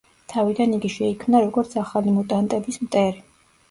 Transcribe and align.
თავიდან 0.31 0.73
იგი 0.77 0.91
შეიქმნა 0.95 1.43
როგორც 1.45 1.79
ახალი 1.85 2.19
მუტანტების 2.19 2.85
მტერი. 2.89 3.29